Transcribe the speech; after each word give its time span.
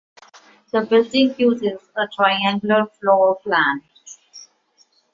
The 0.71 0.81
building 0.81 1.35
uses 1.37 1.91
a 1.95 2.07
triangular 2.07 2.87
floor 2.87 3.35
plan. 3.43 3.83